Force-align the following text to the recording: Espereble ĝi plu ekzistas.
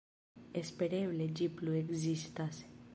Espereble 0.61 1.29
ĝi 1.41 1.51
plu 1.61 1.79
ekzistas. 1.85 2.69